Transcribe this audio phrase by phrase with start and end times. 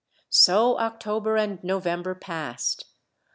[0.31, 2.85] So October and November passed.